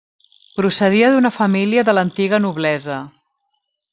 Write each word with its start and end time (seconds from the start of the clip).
Procedia 0.59 1.11
d'una 1.15 1.31
família 1.35 1.85
de 1.89 1.95
l'antiga 1.97 2.39
noblesa. 2.47 2.99